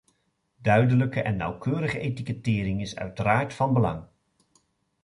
Duidelijke 0.61 1.21
en 1.21 1.35
nauwkeurige 1.37 1.99
etikettering 1.99 2.81
is 2.81 2.95
uiteraard 2.95 3.53
van 3.53 3.73
belang. 3.73 4.03